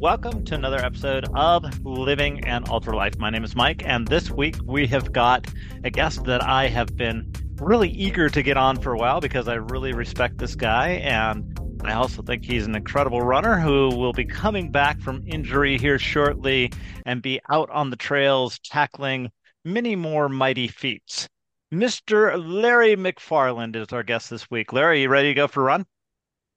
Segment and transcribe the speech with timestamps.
[0.00, 3.18] Welcome to another episode of Living an Ultra Life.
[3.18, 5.48] My name is Mike, and this week we have got
[5.82, 9.48] a guest that I have been really eager to get on for a while because
[9.48, 14.12] I really respect this guy and I also think he's an incredible runner who will
[14.12, 16.70] be coming back from injury here shortly
[17.04, 19.32] and be out on the trails tackling
[19.64, 21.28] many more mighty feats.
[21.74, 22.40] Mr.
[22.40, 24.72] Larry McFarland is our guest this week.
[24.72, 25.86] Larry, you ready to go for a run?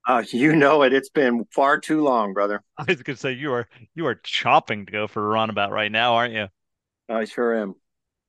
[0.07, 0.93] Uh, you know it.
[0.93, 2.64] It's been far too long, brother.
[2.78, 5.50] I was going to say you are you are chopping to go for a run
[5.50, 6.47] about right now, aren't you?
[7.07, 7.75] I sure am.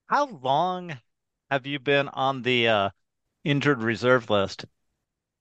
[0.06, 0.98] How long
[1.50, 2.90] have you been on the uh,
[3.44, 4.64] injured reserve list?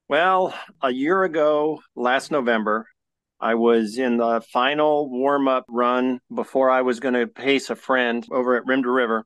[0.07, 2.85] Well, a year ago, last November,
[3.39, 7.75] I was in the final warm up run before I was going to pace a
[7.75, 9.25] friend over at Rim to River.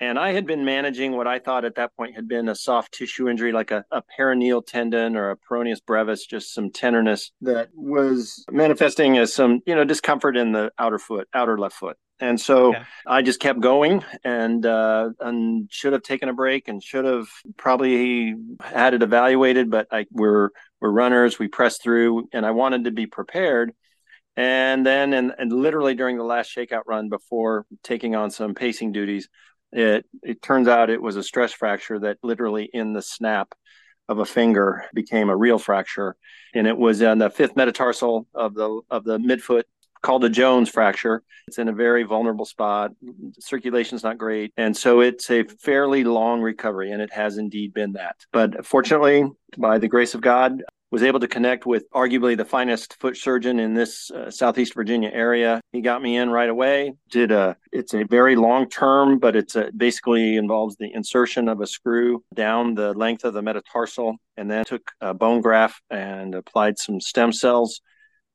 [0.00, 2.92] And I had been managing what I thought at that point had been a soft
[2.92, 7.68] tissue injury, like a, a peroneal tendon or a peroneus brevis, just some tenderness that
[7.74, 11.98] was manifesting as some, you know, discomfort in the outer foot, outer left foot.
[12.18, 12.84] And so yeah.
[13.06, 17.28] I just kept going and uh, and should have taken a break and should have
[17.56, 22.84] probably had it evaluated, but I we're we're runners, we pressed through, and I wanted
[22.84, 23.72] to be prepared.
[24.36, 28.92] And then and, and literally during the last shakeout run before taking on some pacing
[28.92, 29.28] duties,
[29.72, 33.54] it it turns out it was a stress fracture that literally in the snap
[34.08, 36.16] of a finger became a real fracture
[36.54, 39.62] and it was on the fifth metatarsal of the of the midfoot
[40.02, 41.22] called a Jones fracture.
[41.46, 42.92] It's in a very vulnerable spot.
[43.38, 44.52] Circulation's not great.
[44.56, 48.16] And so it's a fairly long recovery, and it has indeed been that.
[48.32, 52.98] But fortunately, by the grace of God, was able to connect with arguably the finest
[53.00, 55.60] foot surgeon in this uh, southeast virginia area.
[55.72, 59.56] He got me in right away did a it's a very long term but it's
[59.56, 64.50] a, basically involves the insertion of a screw down the length of the metatarsal and
[64.50, 67.80] then took a bone graft and applied some stem cells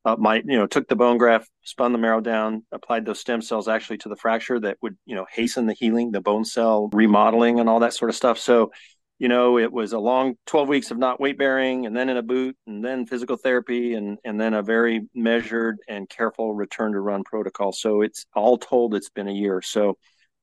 [0.05, 3.41] uh, my you know took the bone graft spun the marrow down applied those stem
[3.41, 6.89] cells actually to the fracture that would you know hasten the healing the bone cell
[6.93, 8.37] remodeling and all that sort of stuff.
[8.37, 8.71] So
[9.19, 12.17] you know it was a long 12 weeks of not weight bearing and then in
[12.17, 16.91] a boot and then physical therapy and and then a very measured and careful return
[16.91, 17.71] to run protocol.
[17.71, 19.61] So it's all told it's been a year.
[19.61, 19.97] So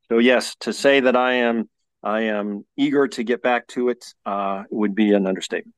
[0.08, 1.70] so yes to say that i am
[2.02, 5.74] i am eager to get back to it uh, would be an understatement.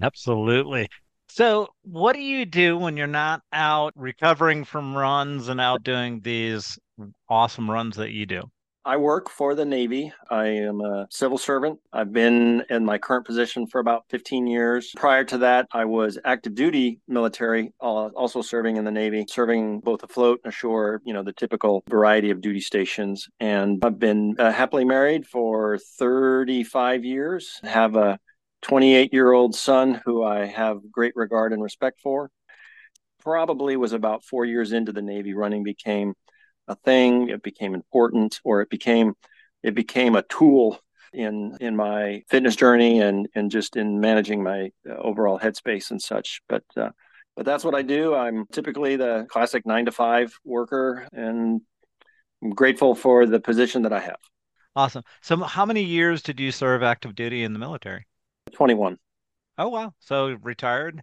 [0.00, 0.88] Absolutely.
[1.28, 6.20] So, what do you do when you're not out recovering from runs and out doing
[6.20, 6.78] these
[7.26, 8.42] awesome runs that you do?
[8.84, 10.12] I work for the Navy.
[10.28, 11.78] I am a civil servant.
[11.92, 14.92] I've been in my current position for about 15 years.
[14.96, 19.80] Prior to that, I was active duty military, uh, also serving in the Navy, serving
[19.80, 23.28] both afloat and ashore, you know, the typical variety of duty stations.
[23.38, 28.18] And I've been uh, happily married for 35 years, have a
[28.62, 32.30] 28 year old son who I have great regard and respect for.
[33.20, 35.34] Probably was about four years into the Navy.
[35.34, 36.14] Running became
[36.68, 37.28] a thing.
[37.28, 39.14] It became important, or it became
[39.62, 40.78] it became a tool
[41.12, 46.00] in in my fitness journey and and just in managing my uh, overall headspace and
[46.00, 46.40] such.
[46.48, 46.90] But uh,
[47.36, 48.14] but that's what I do.
[48.14, 51.60] I'm typically the classic nine to five worker, and
[52.42, 54.18] I'm grateful for the position that I have.
[54.74, 55.02] Awesome.
[55.20, 58.06] So, how many years did you serve active duty in the military?
[58.52, 58.98] 21.
[59.58, 59.92] Oh, wow.
[60.00, 61.02] So retired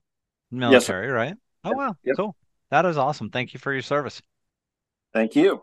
[0.51, 1.33] military, yes, right?
[1.63, 1.95] Oh, wow.
[2.03, 2.17] Yep.
[2.17, 2.35] Cool.
[2.71, 3.29] That is awesome.
[3.29, 4.21] Thank you for your service.
[5.13, 5.61] Thank you.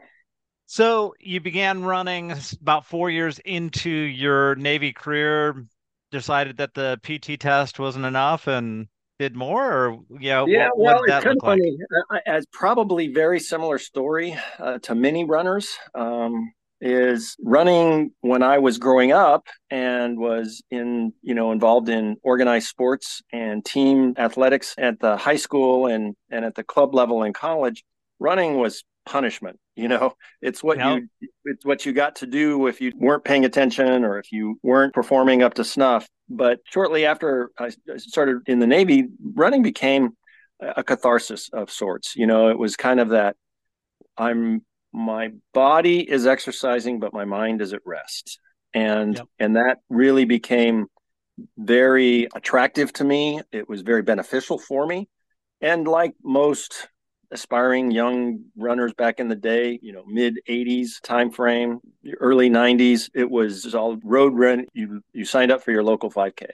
[0.66, 5.64] So you began running about four years into your Navy career,
[6.10, 10.96] decided that the PT test wasn't enough and did more or yeah yeah what, well
[10.96, 11.74] what it's kind of funny
[12.10, 12.22] like?
[12.26, 18.78] as probably very similar story uh, to many runners um, is running when I was
[18.78, 25.00] growing up and was in, you know, involved in organized sports and team athletics at
[25.00, 27.82] the high school and, and at the club level in college.
[28.18, 29.58] Running was punishment.
[29.76, 31.08] You know, it's what you
[31.44, 34.92] it's what you got to do if you weren't paying attention or if you weren't
[34.92, 36.06] performing up to snuff.
[36.28, 40.16] But shortly after I started in the Navy, running became
[40.60, 42.16] a catharsis of sorts.
[42.16, 43.36] You know, it was kind of that
[44.18, 44.62] I'm
[44.92, 48.40] my body is exercising, but my mind is at rest.
[48.74, 50.86] And and that really became
[51.58, 53.40] very attractive to me.
[53.52, 55.08] It was very beneficial for me.
[55.60, 56.88] And like most
[57.30, 61.80] aspiring young runners back in the day, you know, mid 80s time frame,
[62.20, 64.66] early 90s, it was all road run.
[64.72, 66.46] You you signed up for your local 5K.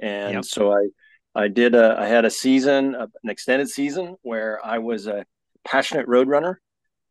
[0.00, 0.44] And yep.
[0.44, 0.88] so I
[1.34, 5.24] I did a I had a season, an extended season where I was a
[5.64, 6.60] passionate road runner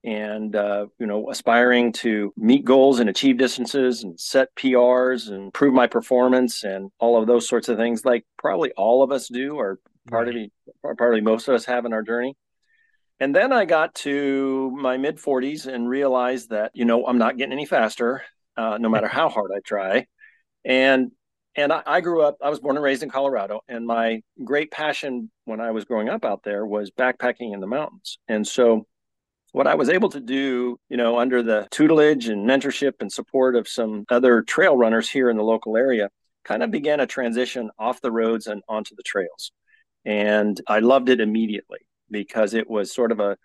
[0.04, 5.44] and uh, you know aspiring to meet goals and achieve distances and set prs and
[5.44, 9.28] improve my performance and all of those sorts of things like probably all of us
[9.28, 9.78] do or
[10.10, 10.52] part right.
[10.86, 12.36] of probably most of us have in our journey
[13.20, 17.38] And then I got to my mid 40s and realized that, you know, I'm not
[17.38, 18.24] getting any faster,
[18.56, 20.06] uh, no matter how hard I try.
[20.64, 21.12] And
[21.56, 23.62] and I, I, grew up, I was born and raised in Colorado.
[23.68, 27.68] And my great passion when I was growing up out there was backpacking in the
[27.68, 28.20] mountains.
[28.30, 28.86] And so
[29.52, 33.56] what I was able to do, you know, under the tutelage and mentorship and support
[33.56, 36.10] of some other trail runners here in the local area,
[36.46, 39.52] kind of began a transition off the roads and onto the trails.
[40.06, 41.80] And I loved it immediately
[42.12, 43.38] because it was sort of a,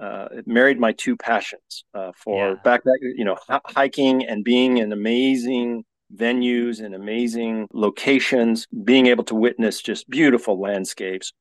[0.00, 2.54] uh, it married my two passions uh, for yeah.
[2.64, 9.24] backpack, you know, h- hiking and being in amazing venues and amazing locations, being able
[9.24, 11.32] to witness just beautiful landscapes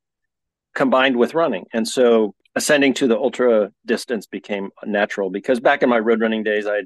[0.73, 1.65] combined with running.
[1.73, 6.43] And so ascending to the ultra distance became natural because back in my road running
[6.43, 6.83] days, I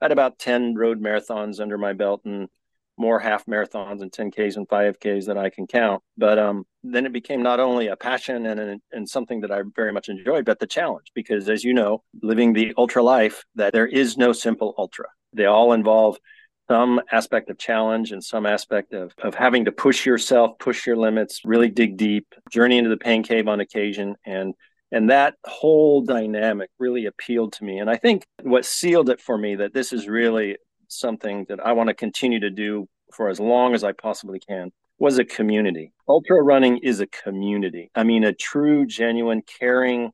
[0.00, 2.48] had about 10 road marathons under my belt and
[2.98, 6.02] more half marathons and 10Ks and 5Ks that I can count.
[6.16, 9.92] But um, then it became not only a passion and, and something that I very
[9.92, 13.86] much enjoyed, but the challenge because, as you know, living the ultra life, that there
[13.86, 15.06] is no simple ultra.
[15.32, 16.18] They all involve
[16.70, 20.96] some aspect of challenge and some aspect of, of having to push yourself, push your
[20.96, 24.16] limits, really dig deep, journey into the pain cave on occasion.
[24.24, 24.54] And
[24.92, 27.78] and that whole dynamic really appealed to me.
[27.78, 30.56] And I think what sealed it for me that this is really
[30.88, 34.72] something that I want to continue to do for as long as I possibly can
[35.00, 35.92] was a community.
[36.06, 37.90] Ultra running is a community.
[37.94, 40.10] I mean, a true, genuine, caring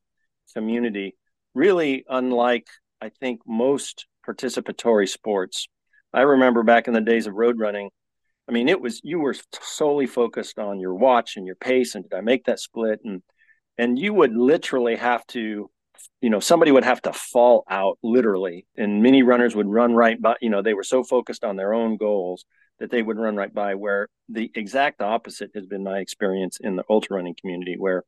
[0.55, 1.17] community,
[1.55, 2.69] really unlike,
[3.03, 5.67] I think, most participatory sports.
[6.15, 7.91] I remember back in the days of road running,
[8.49, 12.05] I mean, it was you were solely focused on your watch and your pace and
[12.09, 13.23] did I make that split and
[13.77, 15.69] and you would literally have to
[16.21, 20.21] you know somebody would have to fall out literally and many runners would run right
[20.23, 22.45] by you know they were so focused on their own goals
[22.79, 26.77] that they would run right by where the exact opposite has been my experience in
[26.77, 28.05] the ultra running community where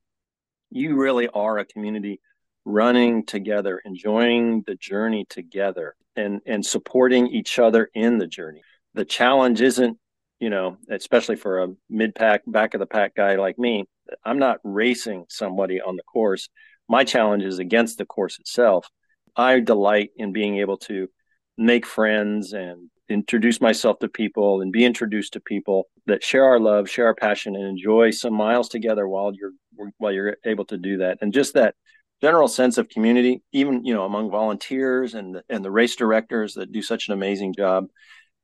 [0.70, 2.20] you really are a community
[2.64, 8.62] running together enjoying the journey together and and supporting each other in the journey
[8.94, 9.96] the challenge isn't
[10.38, 13.86] you know especially for a mid pack back of the pack guy like me
[14.24, 16.48] I'm not racing somebody on the course.
[16.88, 18.88] My challenge is against the course itself.
[19.36, 21.08] I delight in being able to
[21.56, 26.60] make friends and introduce myself to people and be introduced to people that share our
[26.60, 29.52] love, share our passion, and enjoy some miles together while you're
[29.98, 31.18] while you're able to do that.
[31.20, 31.74] And just that
[32.20, 36.54] general sense of community, even you know among volunteers and the, and the race directors
[36.54, 37.86] that do such an amazing job,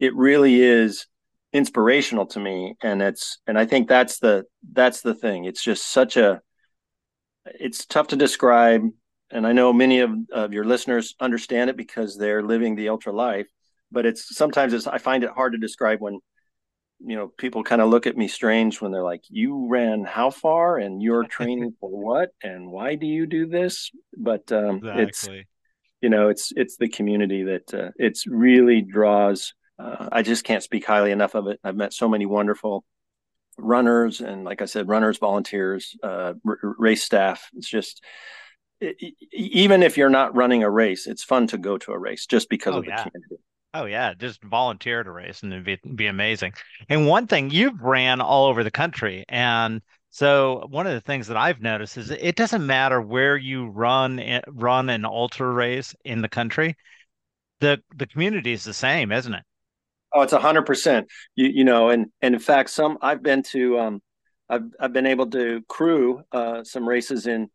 [0.00, 1.06] it really is
[1.52, 2.74] inspirational to me.
[2.82, 5.44] And it's and i think that's the that's the thing.
[5.44, 6.40] It's just such a
[7.46, 8.82] it's tough to describe.
[9.30, 13.12] And i know many of, of your listeners understand it because they're living the ultra
[13.12, 13.46] life
[13.94, 16.18] but it's sometimes it's i find it hard to describe when
[17.00, 20.30] you know people kind of look at me strange when they're like you ran how
[20.30, 25.02] far and you're training for what and why do you do this but um exactly.
[25.02, 25.28] it's
[26.00, 30.62] you know it's it's the community that uh, it's really draws uh, I just can't
[30.62, 31.58] speak highly enough of it.
[31.64, 32.84] I've met so many wonderful
[33.58, 37.48] runners and, like I said, runners, volunteers, uh, r- race staff.
[37.54, 38.02] It's just
[38.80, 38.96] it,
[39.32, 42.48] even if you're not running a race, it's fun to go to a race just
[42.48, 43.04] because oh, of the yeah.
[43.04, 43.36] community.
[43.74, 46.52] Oh yeah, just volunteer to race and it'd be, be amazing.
[46.88, 51.26] And one thing you've ran all over the country, and so one of the things
[51.26, 56.22] that I've noticed is it doesn't matter where you run run an ultra race in
[56.22, 56.76] the country,
[57.60, 59.42] the the community is the same, isn't it?
[60.12, 61.08] Oh, it's a hundred percent.
[61.34, 63.78] You you know, and and in fact, some I've been to.
[63.78, 64.02] Um,
[64.48, 67.48] I've I've been able to crew uh, some races in,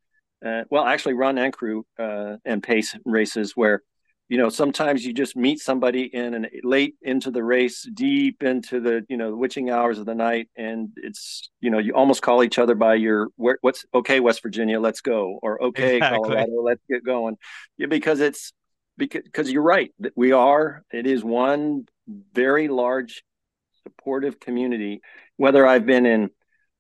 [0.44, 3.84] uh, well, actually run and crew uh, and pace races where,
[4.29, 8.79] you know, sometimes you just meet somebody in an late into the race, deep into
[8.79, 12.21] the you know the witching hours of the night, and it's you know you almost
[12.21, 16.29] call each other by your where, what's okay West Virginia, let's go, or okay exactly.
[16.29, 17.38] Colorado, let's get going,
[17.77, 18.53] yeah, because it's
[19.00, 21.86] because because you're right that we are it is one
[22.33, 23.24] very large
[23.83, 25.01] supportive community
[25.38, 26.29] whether i've been in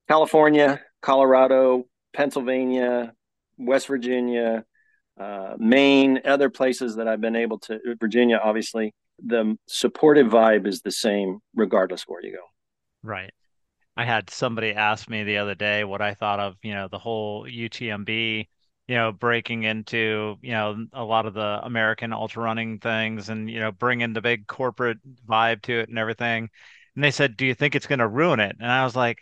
[0.07, 3.13] california colorado pennsylvania
[3.57, 4.63] west virginia
[5.19, 8.93] uh, maine other places that i've been able to virginia obviously
[9.25, 12.43] the supportive vibe is the same regardless where you go
[13.03, 13.31] right
[13.97, 16.99] i had somebody ask me the other day what i thought of you know the
[16.99, 18.47] whole utmb
[18.89, 23.47] you know, breaking into, you know, a lot of the American ultra running things and,
[23.47, 24.97] you know, bringing the big corporate
[25.27, 26.49] vibe to it and everything.
[26.95, 29.19] And they said, "Do you think it's going to ruin it?" And I was like,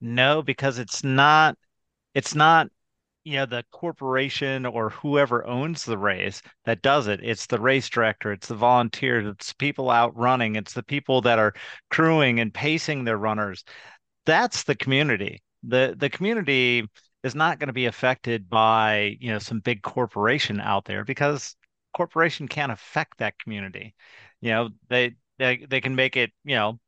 [0.00, 1.58] "No, because it's not
[2.14, 2.68] it's not,
[3.24, 7.20] you know, the corporation or whoever owns the race that does it.
[7.22, 11.38] It's the race director, it's the volunteers, it's people out running, it's the people that
[11.38, 11.54] are
[11.90, 13.64] crewing and pacing their runners.
[14.26, 15.42] That's the community.
[15.62, 16.88] The the community
[17.22, 21.56] is not going to be affected by, you know, some big corporation out there because
[21.94, 23.94] corporation can't affect that community.
[24.40, 26.80] You know, they they they can make it, you know,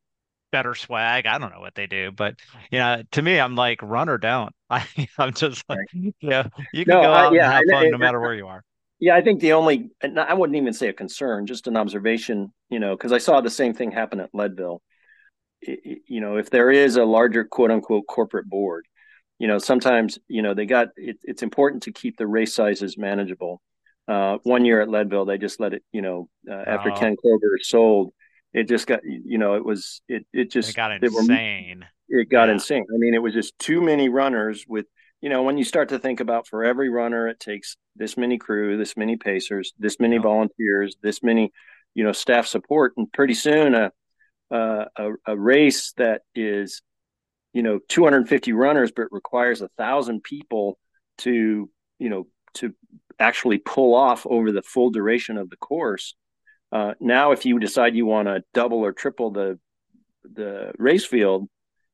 [0.53, 1.25] better swag.
[1.25, 2.35] I don't know what they do, but
[2.71, 4.53] you know, to me, I'm like run or don't.
[4.69, 4.85] I
[5.17, 6.13] I'm just like, right.
[6.21, 8.63] yeah, you can no, go out yeah, and have fun no matter where you are.
[8.99, 12.79] Yeah, I think the only I wouldn't even say a concern, just an observation, you
[12.79, 14.81] know, because I saw the same thing happen at Leadville.
[15.61, 18.85] It, you know, if there is a larger quote unquote corporate board,
[19.39, 22.95] you know, sometimes you know they got it, it's important to keep the race sizes
[22.95, 23.59] manageable.
[24.07, 26.95] Uh, one year at Leadville, they just let it, you know, uh, after oh.
[26.95, 28.13] Ken Kroger sold,
[28.53, 31.85] it just got, you know, it was it it just it got insane.
[32.09, 32.53] Were, it got yeah.
[32.53, 32.85] insane.
[32.93, 34.85] I mean, it was just too many runners with
[35.21, 38.37] you know, when you start to think about for every runner, it takes this many
[38.37, 41.53] crew, this many pacers, this many volunteers, this many,
[41.93, 43.91] you know, staff support, and pretty soon a
[44.51, 44.85] a,
[45.25, 46.81] a race that is,
[47.53, 50.77] you know, 250 runners, but requires a thousand people
[51.19, 51.69] to,
[51.99, 52.73] you know, to
[53.19, 56.15] actually pull off over the full duration of the course.
[56.73, 59.59] Uh, now, if you decide you want to double or triple the
[60.23, 61.47] the race field,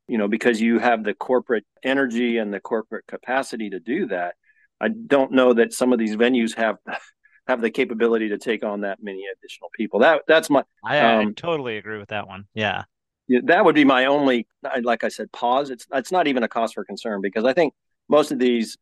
[0.07, 4.35] you know, because you have the corporate energy and the corporate capacity to do that.
[4.79, 6.77] I don't know that some of these venues have
[7.47, 9.99] have the capability to take on that many additional people.
[9.99, 10.63] That that's my.
[10.83, 12.45] I, um, I totally agree with that one.
[12.53, 12.83] Yeah.
[13.27, 14.47] yeah, that would be my only,
[14.81, 15.71] like I said, pause.
[15.71, 17.73] It's it's not even a cause for concern because I think
[18.07, 18.77] most of these,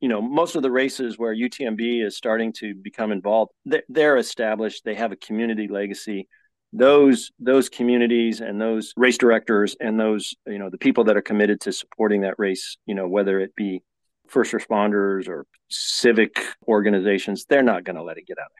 [0.00, 3.52] you know, most of the races where UTMB is starting to become involved,
[3.88, 4.84] they're, established.
[4.84, 6.28] They have a community legacy
[6.72, 11.22] those those communities and those race directors and those you know the people that are
[11.22, 13.82] committed to supporting that race you know whether it be
[14.28, 18.52] first responders or civic organizations they're not going to let it get out of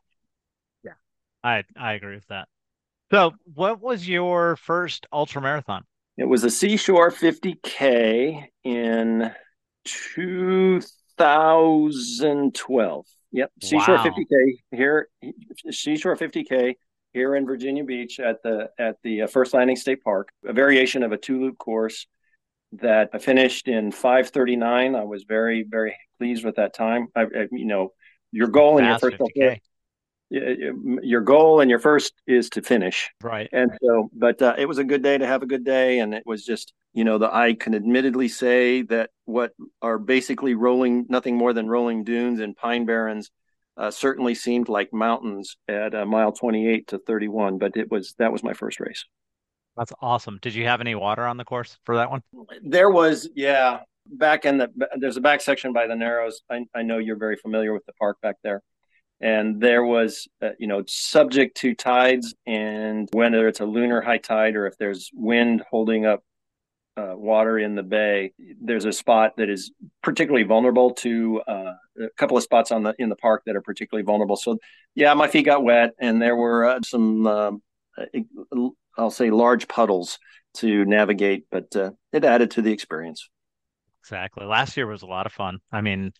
[0.84, 1.64] hand.
[1.74, 2.48] yeah i i agree with that
[3.10, 5.84] so what was your first ultra marathon
[6.16, 9.30] it was a seashore 50k in
[11.18, 13.50] 2012 yep.
[13.62, 14.04] Seashore wow.
[14.04, 15.08] 50k here
[15.70, 16.74] seashore 50k
[17.12, 21.02] here in Virginia Beach at the at the uh, First Landing State Park, a variation
[21.02, 22.06] of a two loop course
[22.72, 24.96] that I finished in 5:39.
[24.96, 27.08] I was very very pleased with that time.
[27.14, 27.92] I, I you know
[28.30, 29.16] your goal in your first
[30.30, 33.10] your goal and your first is to finish.
[33.22, 33.48] Right.
[33.52, 36.12] And so but uh, it was a good day to have a good day and
[36.14, 41.06] it was just you know the i can admittedly say that what are basically rolling
[41.08, 43.30] nothing more than rolling dunes and pine barrens
[43.76, 48.32] uh, certainly seemed like mountains at uh, mile 28 to 31 but it was that
[48.32, 49.04] was my first race.
[49.76, 50.40] That's awesome.
[50.42, 52.20] Did you have any water on the course for that one?
[52.62, 56.42] There was yeah back in the there's a back section by the narrows.
[56.50, 58.60] I, I know you're very familiar with the park back there.
[59.20, 64.18] And there was uh, you know subject to tides and whether it's a lunar high
[64.18, 66.24] tide or if there's wind holding up
[66.98, 72.08] uh, water in the bay, there's a spot that is particularly vulnerable to uh, a
[72.16, 74.36] couple of spots on the in the park that are particularly vulnerable.
[74.36, 74.58] So,
[74.94, 77.62] yeah, my feet got wet, and there were uh, some, um,
[78.96, 80.18] I'll say, large puddles
[80.54, 83.28] to navigate, but uh, it added to the experience.
[84.02, 84.44] Exactly.
[84.44, 85.58] Last year was a lot of fun.
[85.70, 86.12] I mean,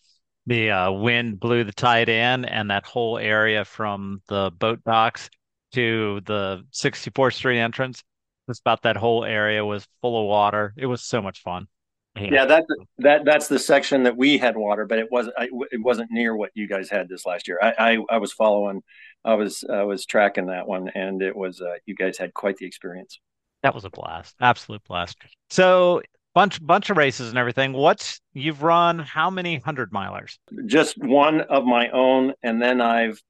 [0.45, 5.29] the uh, wind blew the tide in, and that whole area from the boat docks
[5.73, 8.03] to the 64th Street entrance
[8.49, 10.73] just about that whole area was full of water.
[10.75, 11.67] It was so much fun.
[12.15, 12.63] Yeah, yeah that
[12.97, 15.35] that that's the section that we had water, but it wasn't
[15.71, 17.59] it wasn't near what you guys had this last year.
[17.61, 18.81] I I, I was following,
[19.23, 22.57] I was I was tracking that one, and it was uh, you guys had quite
[22.57, 23.19] the experience.
[23.61, 25.17] That was a blast, absolute blast.
[25.49, 26.01] So
[26.33, 27.73] bunch bunch of races and everything.
[27.73, 28.99] What's you've run?
[28.99, 30.37] How many hundred milers?
[30.65, 33.21] Just one of my own, and then I've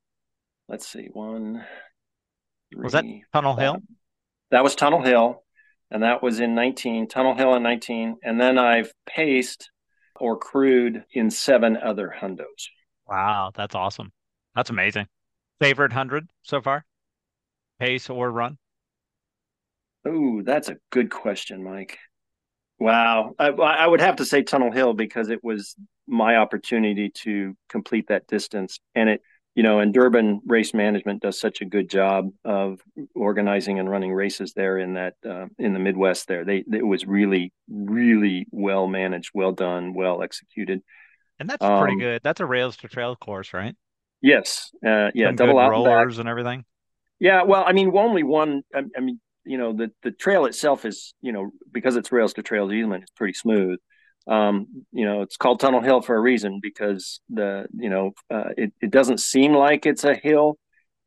[0.69, 1.65] let's see, one.
[2.71, 3.77] Three, was that Tunnel five, Hill?
[4.51, 5.43] That was Tunnel Hill,
[5.91, 8.17] and that was in 19, Tunnel Hill in 19.
[8.23, 9.69] And then I've paced
[10.15, 12.67] or crewed in seven other hundos.
[13.07, 14.11] Wow, that's awesome.
[14.55, 15.07] That's amazing.
[15.59, 16.85] Favorite 100 so far?
[17.79, 18.57] Pace or run?
[20.07, 21.97] Ooh, that's a good question, Mike.
[22.79, 23.33] Wow.
[23.37, 25.75] I, I, would have to say Tunnel Hill because it was
[26.07, 28.79] my opportunity to complete that distance.
[28.95, 29.21] And it
[29.59, 32.79] you know, and Durbin Race Management does such a good job of
[33.13, 36.29] organizing and running races there in that uh, in the Midwest.
[36.29, 40.81] There, they it was really, really well managed, well done, well executed.
[41.41, 42.21] And that's um, pretty good.
[42.23, 43.75] That's a rails to trail course, right?
[44.21, 44.71] Yes.
[44.75, 45.27] Uh, yeah.
[45.27, 46.63] Some double out rollers and, and, everything.
[47.19, 47.43] Yeah.
[47.43, 48.61] Well, I mean, only one.
[48.73, 52.31] I, I mean, you know, the the trail itself is, you know, because it's rails
[52.35, 53.77] to trails easement, it's pretty smooth
[54.29, 58.51] um, you know, it's called Tunnel Hill for a reason because the, you know, uh,
[58.57, 60.57] it, it doesn't seem like it's a hill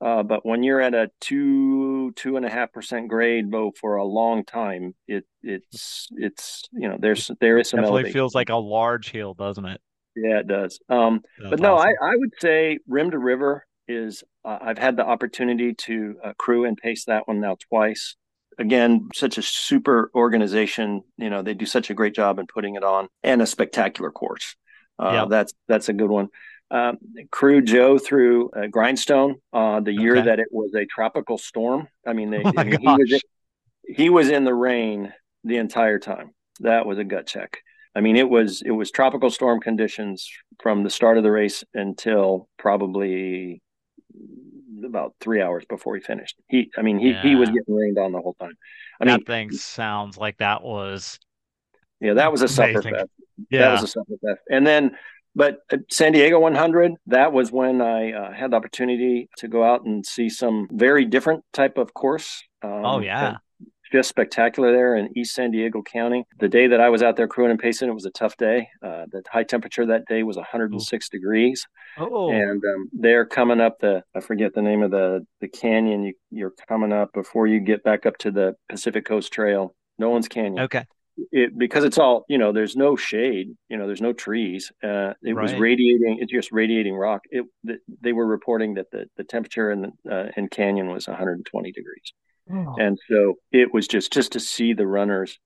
[0.00, 3.96] Uh, but when you're at a two two and a half percent grade bow for
[3.96, 8.12] a long time, it it's it's you know there's there is some Definitely elevation.
[8.12, 9.80] feels like a large hill, doesn't it?
[10.16, 10.80] Yeah, it does.
[10.88, 11.96] Um, but no, I, awesome.
[12.02, 16.64] I would say Rim to River is, uh, I've had the opportunity to uh, crew
[16.66, 18.16] and pace that one now twice.
[18.58, 21.02] Again, such a super organization.
[21.16, 24.10] You know, they do such a great job in putting it on and a spectacular
[24.10, 24.56] course.
[24.98, 25.28] Uh, Yep.
[25.28, 26.28] that's that's a good one.
[26.70, 26.98] Um,
[27.30, 30.22] crew Joe through uh, Grindstone uh, the year Okay.
[30.22, 31.88] that it was a tropical storm.
[32.06, 33.22] I mean, they, Oh I mean, he was gosh.
[33.86, 35.12] he was in the rain
[35.44, 36.32] the entire time.
[36.60, 37.58] That was a gut check.
[37.94, 40.30] I mean, it was it was tropical storm conditions
[40.62, 43.62] from the start of the race until probably
[44.84, 46.36] about three hours before he finished.
[46.48, 48.56] He, I mean, he he was getting rained on the whole time.
[49.00, 51.18] I mean, That thing sounds like that was
[52.00, 52.92] yeah, that was a amazing.
[52.94, 53.08] sufferfest.
[53.50, 54.00] That was Yeah.
[54.00, 54.38] a sufferfest.
[54.50, 54.96] And then,
[55.34, 55.60] but
[55.90, 60.04] San Diego 100, that was when I uh, had the opportunity to go out and
[60.04, 62.42] see some very different type of course.
[62.62, 63.36] Oh Um, yeah.
[63.92, 66.24] Just spectacular there in East San Diego County.
[66.40, 68.68] The day that I was out there crewing and pacing, it was a tough day.
[68.82, 70.40] Uh, the high temperature that day was Ooh.
[70.40, 71.66] 106 degrees,
[71.98, 76.04] Oh, and um, they're coming up the I forget the name of the the canyon.
[76.04, 79.74] You, you're coming up before you get back up to the Pacific Coast Trail.
[79.98, 80.60] Noble Canyon.
[80.60, 80.86] okay.
[81.30, 82.52] It because it's all you know.
[82.52, 83.54] There's no shade.
[83.68, 84.72] You know, there's no trees.
[84.82, 86.16] Uh, it was radiating.
[86.20, 87.20] It's just radiating rock.
[87.30, 87.44] It
[88.00, 92.14] they were reporting that the the temperature in uh, in Canyon was 120 degrees.
[92.52, 92.74] Oh.
[92.78, 95.38] And so it was just just to see the runners,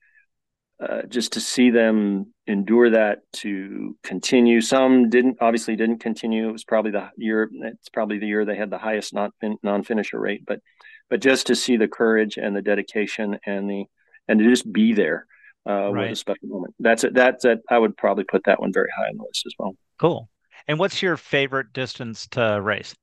[0.81, 4.61] uh, just to see them endure that to continue.
[4.61, 6.49] Some didn't obviously didn't continue.
[6.49, 7.49] It was probably the year.
[7.53, 9.31] It's probably the year they had the highest non
[9.63, 10.43] non finisher rate.
[10.47, 10.61] But
[11.09, 13.85] but just to see the courage and the dedication and the
[14.29, 15.27] and to just be there
[15.67, 16.75] uh, was a special moment.
[16.79, 17.15] That's it.
[17.15, 17.61] That's it.
[17.71, 19.77] I would probably put that one very high on the list as well.
[19.99, 20.29] Cool.
[20.69, 22.95] And what's your favorite distance to race?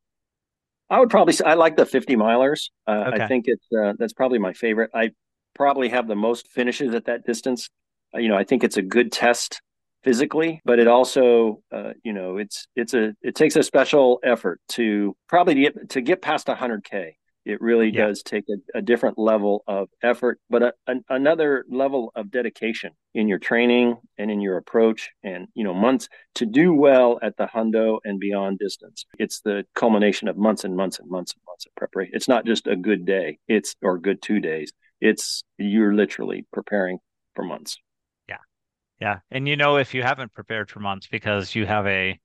[0.93, 2.69] I would probably say I like the 50 milers.
[2.85, 4.91] Uh, I think it's uh, that's probably my favorite.
[4.93, 5.09] I
[5.55, 7.67] probably have the most finishes at that distance.
[8.13, 9.59] Uh, you know, I think it's a good test
[10.03, 14.61] physically, but it also, uh, you know, it's it's a it takes a special effort
[14.69, 17.13] to probably to get to get past 100k.
[17.45, 18.07] It really Yeah.
[18.07, 22.91] does take a, a different level of effort, but a, an, another level of dedication
[23.13, 27.35] in your training and in your approach, and you know, months to do well at
[27.37, 29.05] the hundo and beyond distance.
[29.19, 32.13] It's the culmination of months and months and months and months of preparation.
[32.15, 34.71] It's not just a good day, it's or good two days.
[35.01, 36.99] It's you're literally preparing
[37.35, 37.77] for months.
[38.29, 38.37] Yeah.
[39.01, 39.19] Yeah.
[39.31, 42.17] And you know if you haven't prepared for months because you have a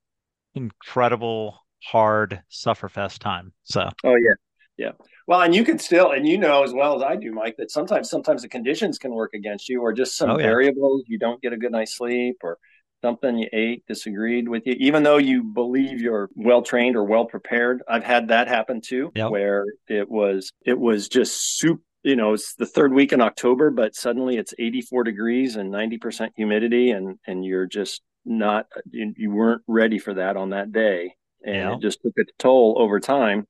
[0.55, 3.53] incredible hard sufferfest time.
[3.65, 4.35] So Oh yeah.
[4.79, 4.93] Yeah.
[5.27, 7.71] Well, and you could still, and you know as well as I do, Mike, that
[7.71, 10.47] sometimes sometimes the conditions can work against you, or just some oh yeah.
[10.47, 11.03] variables.
[11.07, 12.59] You don't get a good night's sleep, or
[13.03, 17.27] something you ate disagreed with you, even though you believe you're well trained or well
[17.27, 17.83] prepared.
[17.89, 19.31] I've had that happen too, Yep.
[19.31, 21.83] where it was it was just soup.
[22.05, 26.31] You know, it's the third week in October, but suddenly it's 84 degrees and 90%
[26.37, 31.15] humidity, and and you're just not you, you weren't ready for that on that day,
[31.45, 33.47] and it just took a toll over time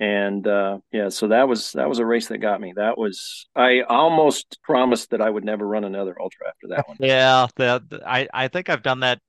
[0.00, 2.72] and uh, yeah, so that was that was a race that got me.
[2.76, 6.96] That was I almost promised that I would never run another ultra after that one.
[7.00, 9.20] Yeah, the, the- I I think I've done that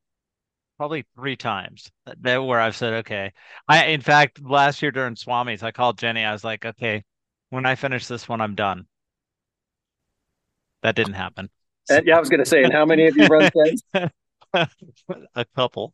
[0.77, 1.89] probably three times.
[2.21, 3.33] That where I've said, okay.
[3.67, 6.23] I in fact last year during Swami's, I called Jenny.
[6.23, 7.03] I was like, okay,
[7.49, 8.85] when I finish this one, I'm done.
[10.83, 11.49] That didn't happen.
[11.89, 13.83] And yeah, I was going to say, and how many of you run since?
[15.35, 15.93] A couple,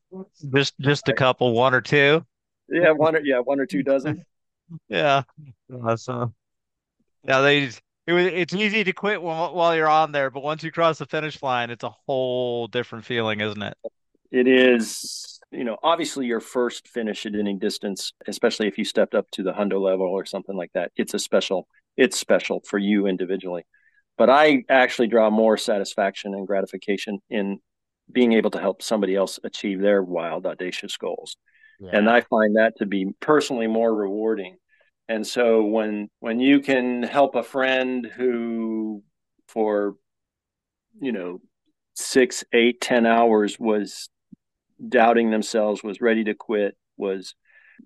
[0.53, 2.25] just just a couple, one or two.
[2.69, 4.23] Yeah, one or yeah, one or two dozen.
[4.87, 5.23] Yeah.
[5.71, 6.33] Uh, so
[7.23, 7.69] yeah, they
[8.07, 10.99] it was it's easy to quit while while you're on there, but once you cross
[10.99, 13.77] the finish line, it's a whole different feeling, isn't it?
[14.31, 19.15] It is, you know, obviously your first finish at any distance, especially if you stepped
[19.15, 20.91] up to the hundo level or something like that.
[20.95, 21.67] It's a special.
[21.97, 23.63] It's special for you individually.
[24.17, 27.59] But I actually draw more satisfaction and gratification in
[28.11, 31.37] being able to help somebody else achieve their wild, audacious goals.
[31.81, 34.57] And I find that to be personally more rewarding.
[35.07, 39.03] And so when when you can help a friend who
[39.47, 39.95] for
[40.99, 41.41] you know
[41.93, 44.09] six, eight, ten hours was
[44.87, 47.35] doubting themselves, was ready to quit, was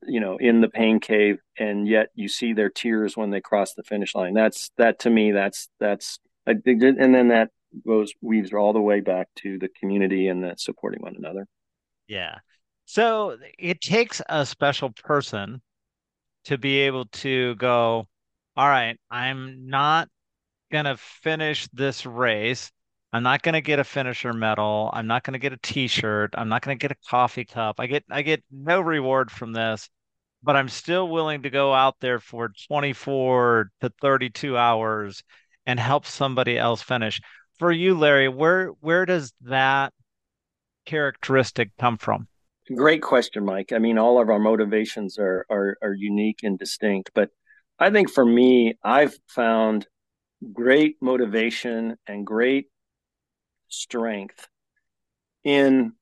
[0.03, 3.73] you know in the pain cave, and yet you see their tears when they cross
[3.73, 4.33] the finish line.
[4.33, 5.31] That's that to me.
[5.31, 7.49] That's that's I think, and then that
[7.85, 11.47] goes weaves all the way back to the community and the supporting one another.
[12.07, 12.39] Yeah.
[12.89, 15.61] So it takes a special person
[16.45, 18.07] to be able to go,
[18.57, 20.09] all right, I'm not
[20.71, 22.71] gonna finish this race.
[23.13, 24.89] I'm not gonna get a finisher medal.
[24.93, 26.33] I'm not gonna get a t-shirt.
[26.37, 27.79] I'm not gonna get a coffee cup.
[27.79, 29.89] I get I get no reward from this.
[30.43, 35.23] but I'm still willing to go out there for 24 to 32 hours
[35.67, 37.21] and help somebody else finish.
[37.59, 39.93] For you, Larry, where where does that
[40.85, 42.27] characteristic come from?
[42.75, 43.71] Great question, Mike.
[43.73, 47.29] I mean, all of our motivations are, are are unique and distinct, but
[47.79, 49.87] I think for me, I've found
[50.53, 52.67] great motivation and great
[53.69, 54.47] strength
[55.43, 55.93] in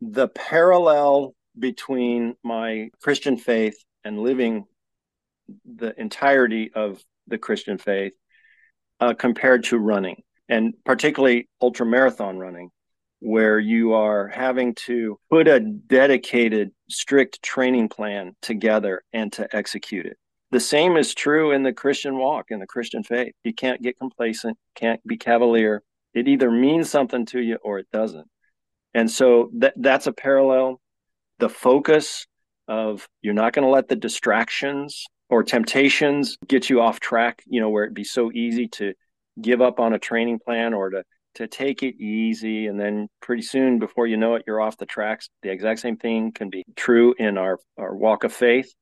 [0.00, 4.64] the parallel between my Christian faith and living
[5.64, 8.12] the entirety of the Christian faith
[9.00, 12.70] uh, compared to running, and particularly ultra marathon running,
[13.26, 20.06] where you are having to put a dedicated, strict training plan together and to execute
[20.06, 20.16] it.
[20.52, 23.32] The same is true in the Christian walk, in the Christian faith.
[23.42, 25.82] You can't get complacent, can't be cavalier.
[26.14, 28.28] It either means something to you or it doesn't.
[28.94, 30.80] And so that that's a parallel.
[31.40, 32.28] The focus
[32.68, 37.60] of you're not going to let the distractions or temptations get you off track, you
[37.60, 38.94] know, where it'd be so easy to
[39.42, 41.02] give up on a training plan or to
[41.36, 44.86] to take it easy and then pretty soon before you know it you're off the
[44.86, 45.28] tracks.
[45.42, 48.72] The exact same thing can be true in our our walk of faith.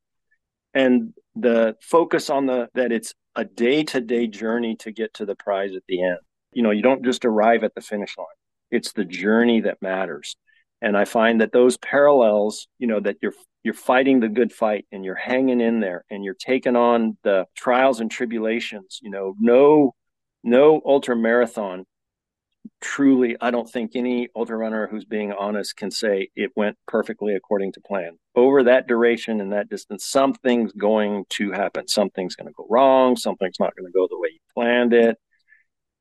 [0.72, 5.74] And the focus on the that it's a day-to-day journey to get to the prize
[5.74, 6.18] at the end.
[6.52, 8.26] You know you don't just arrive at the finish line.
[8.70, 10.36] It's the journey that matters.
[10.80, 14.86] And i find that those parallels you know that you're you're fighting the good fight
[14.92, 19.34] and you're hanging in there and you're taking on the trials and tribulations you know
[19.40, 19.94] no
[20.42, 21.86] no ultra marathon
[22.80, 27.34] truly i don't think any ultra runner who's being honest can say it went perfectly
[27.34, 28.18] according to plan.
[28.34, 31.88] Over that duration and that distance something's going to happen.
[31.88, 33.16] Something's going to go wrong.
[33.16, 35.16] Something's not going to go the way you planned it.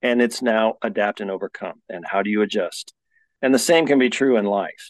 [0.01, 1.81] And it's now adapt and overcome.
[1.89, 2.93] And how do you adjust?
[3.41, 4.89] And the same can be true in life.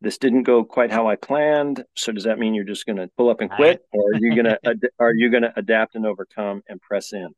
[0.00, 1.84] This didn't go quite how i planned.
[1.96, 3.82] So does that mean you're just going to pull up and quit?
[3.92, 7.12] Or are you going to ad- are you going to adapt and overcome and press
[7.12, 7.28] in?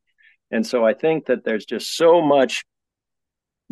[0.50, 2.64] And so i think that there's just so much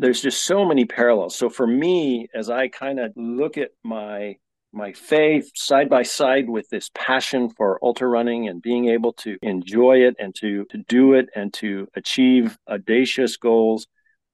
[0.03, 1.37] there's just so many parallels.
[1.37, 4.37] So for me, as I kind of look at my
[4.75, 9.37] my faith side by side with this passion for ultra running and being able to
[9.43, 13.87] enjoy it and to, to do it and to achieve audacious goals,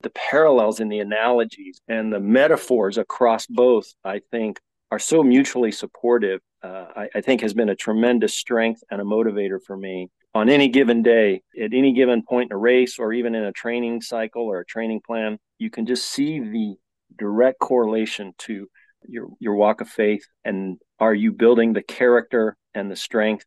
[0.03, 4.61] the parallels in the analogies and the metaphors across both, I think,
[4.93, 6.41] are so mutually supportive.
[6.63, 10.49] Uh, I, I think has been a tremendous strength and a motivator for me on
[10.49, 14.01] any given day, at any given point in a race, or even in a training
[14.01, 16.77] cycle or a training plan, you can just see the
[17.19, 18.69] direct correlation to
[19.03, 23.45] your your walk of faith and are you building the character and the strength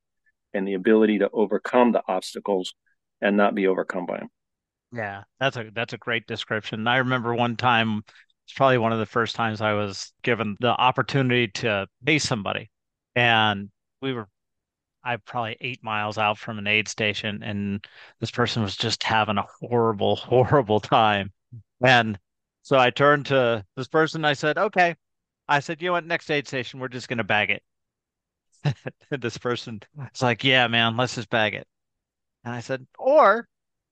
[0.53, 2.73] and the ability to overcome the obstacles
[3.21, 4.29] and not be overcome by them
[4.93, 6.87] yeah that's a that's a great description.
[6.87, 8.01] I remember one time
[8.45, 12.71] it's probably one of the first times i was given the opportunity to pay somebody
[13.15, 13.69] and
[14.01, 14.27] we were
[15.03, 17.85] I probably eight miles out from an aid station, and
[18.19, 21.31] this person was just having a horrible, horrible time.
[21.83, 22.19] And
[22.61, 24.25] so I turned to this person.
[24.25, 24.95] I said, "Okay,"
[25.47, 26.05] I said, "You know what?
[26.05, 27.63] Next aid station, we're just gonna bag it."
[29.09, 31.67] this person was like, "Yeah, man, let's just bag it."
[32.43, 33.47] And I said, "Or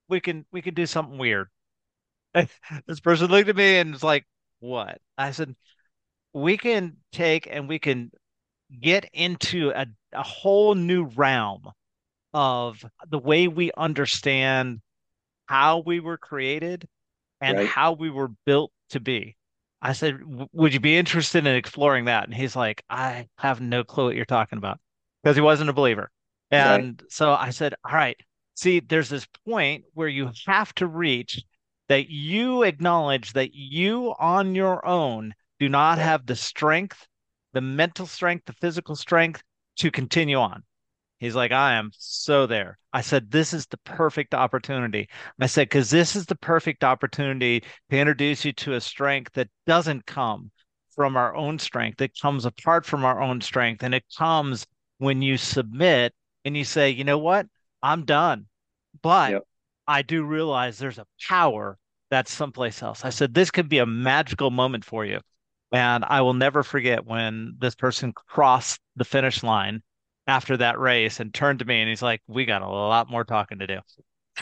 [0.07, 1.49] we can we can do something weird."
[2.33, 4.25] this person looked at me and was like,
[4.59, 5.55] "What?" I said,
[6.33, 8.11] "We can take and we can
[8.81, 11.63] get into a, a whole new realm
[12.33, 14.81] of the way we understand
[15.47, 16.87] how we were created
[17.41, 17.67] and right.
[17.67, 19.35] how we were built to be.
[19.81, 20.19] I said,
[20.51, 22.25] Would you be interested in exploring that?
[22.25, 24.79] And he's like, I have no clue what you're talking about
[25.23, 26.11] because he wasn't a believer.
[26.51, 27.11] And right.
[27.11, 28.17] so I said, All right,
[28.55, 31.41] see, there's this point where you have to reach
[31.87, 37.07] that you acknowledge that you on your own do not have the strength
[37.53, 39.43] the mental strength, the physical strength
[39.77, 40.63] to continue on.
[41.19, 42.77] He's like, I am so there.
[42.93, 45.09] I said, this is the perfect opportunity.
[45.39, 49.49] I said, because this is the perfect opportunity to introduce you to a strength that
[49.67, 50.51] doesn't come
[50.95, 52.01] from our own strength.
[52.01, 53.83] It comes apart from our own strength.
[53.83, 54.65] And it comes
[54.99, 56.13] when you submit
[56.45, 57.47] and you say, you know what?
[57.83, 58.45] I'm done.
[59.01, 59.43] But yep.
[59.87, 61.77] I do realize there's a power
[62.09, 63.03] that's someplace else.
[63.03, 65.19] I said, this could be a magical moment for you.
[65.71, 69.83] And I will never forget when this person crossed the finish line
[70.25, 73.23] after that race and turned to me and he's like, "We got a lot more
[73.23, 73.79] talking to do."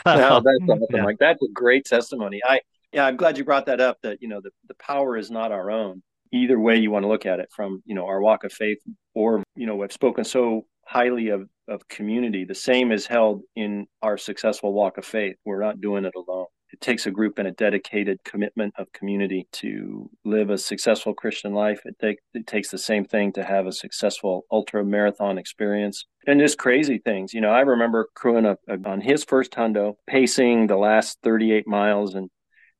[0.06, 0.80] no, that's awesome.
[0.90, 1.04] Yeah.
[1.04, 2.40] Like that's a great testimony.
[2.44, 2.60] I
[2.92, 3.98] yeah, I'm glad you brought that up.
[4.02, 6.02] That you know the the power is not our own.
[6.32, 8.78] Either way you want to look at it, from you know our walk of faith,
[9.14, 12.44] or you know we've spoken so highly of of community.
[12.44, 15.36] The same is held in our successful walk of faith.
[15.44, 16.46] We're not doing it alone.
[16.70, 21.54] It takes a group and a dedicated commitment of community to live a successful Christian
[21.54, 21.80] life.
[21.84, 26.40] It, take, it takes the same thing to have a successful ultra marathon experience and
[26.40, 27.32] just crazy things.
[27.32, 31.18] You know, I remember crewing a, a, uh, on his first hundo, pacing the last
[31.22, 32.28] 38 miles, and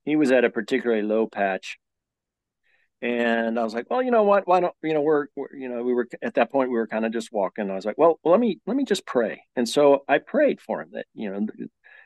[0.05, 1.79] he was at a particularly low patch.
[3.01, 4.49] And I was like, well, you know what?
[4.49, 6.89] Why don't you know we're, we're you know we were at that point we were
[6.89, 7.71] kind of just walking.
[7.71, 9.43] I was like, well, let me let me just pray.
[9.55, 11.47] And so I prayed for him that you know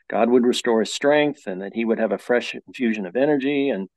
[0.09, 3.69] God would restore his strength and that he would have a fresh infusion of energy.
[3.69, 3.89] And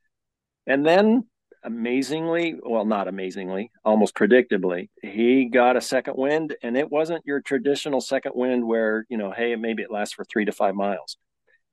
[0.67, 1.25] and then
[1.67, 7.41] amazingly, well, not amazingly, almost predictably, he got a second wind, and it wasn't your
[7.41, 11.17] traditional second wind where, you know, hey, maybe it lasts for three to five miles.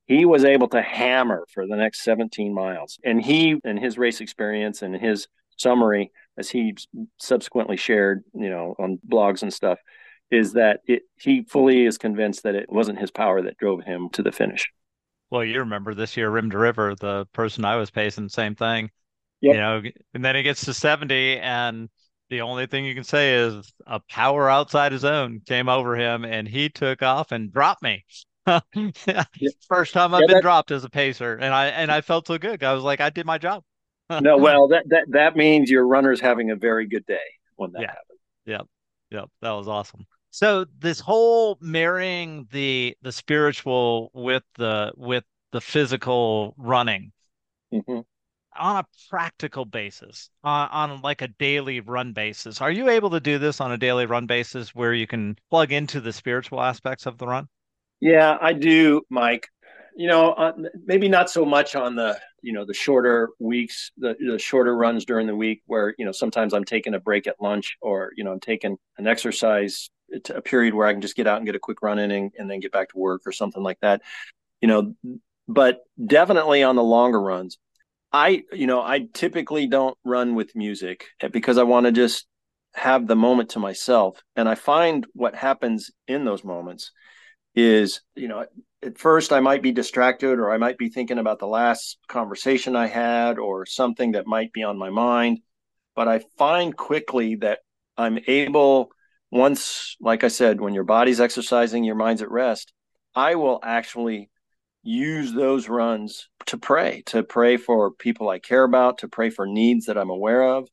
[0.05, 2.99] He was able to hammer for the next 17 miles.
[3.05, 6.75] And he and his race experience and his summary, as he
[7.19, 9.79] subsequently shared, you know, on blogs and stuff,
[10.31, 14.09] is that it, he fully is convinced that it wasn't his power that drove him
[14.09, 14.71] to the finish.
[15.29, 18.91] Well, you remember this year, Rim to River, the person I was pacing, same thing.
[19.41, 19.55] Yep.
[19.55, 19.81] You know,
[20.13, 21.89] and then he gets to 70, and
[22.29, 26.23] the only thing you can say is a power outside his own came over him,
[26.23, 28.05] and he took off and dropped me.
[29.67, 32.37] First time I've yeah, been dropped as a pacer, and I and I felt so
[32.37, 32.63] good.
[32.63, 33.63] I was like, I did my job.
[34.09, 37.17] no, well, that that that means your runner's having a very good day
[37.55, 37.87] when that yeah.
[37.87, 38.19] happens.
[38.45, 38.67] Yep,
[39.13, 40.05] yep, that was awesome.
[40.31, 47.11] So this whole marrying the the spiritual with the with the physical running
[47.71, 47.99] mm-hmm.
[48.59, 53.19] on a practical basis, on, on like a daily run basis, are you able to
[53.19, 57.05] do this on a daily run basis where you can plug into the spiritual aspects
[57.05, 57.47] of the run?
[57.99, 59.47] Yeah, I do, Mike.
[59.95, 60.53] You know, uh,
[60.85, 65.05] maybe not so much on the you know the shorter weeks, the, the shorter runs
[65.05, 68.23] during the week, where you know sometimes I'm taking a break at lunch, or you
[68.23, 69.89] know I'm taking an exercise
[70.29, 72.31] a period where I can just get out and get a quick run in and,
[72.37, 74.01] and then get back to work or something like that.
[74.61, 74.95] You know,
[75.47, 77.57] but definitely on the longer runs,
[78.11, 82.27] I, you know, I typically don't run with music because I want to just
[82.75, 84.21] have the moment to myself.
[84.35, 86.91] And I find what happens in those moments
[87.55, 88.45] is, you know,
[88.81, 92.75] at first I might be distracted or I might be thinking about the last conversation
[92.75, 95.39] I had or something that might be on my mind.
[95.95, 97.59] But I find quickly that
[97.97, 98.89] I'm able
[99.31, 102.73] once, like I said, when your body's exercising, your mind's at rest,
[103.15, 104.29] I will actually
[104.83, 109.45] use those runs to pray, to pray for people I care about, to pray for
[109.45, 110.67] needs that I'm aware of,